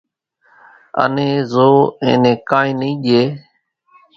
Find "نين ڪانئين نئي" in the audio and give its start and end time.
2.25-2.93